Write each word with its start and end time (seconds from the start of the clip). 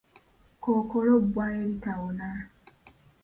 Kkookolo 0.61 1.13
bbwa 1.25 1.45
eritawona. 1.61 2.29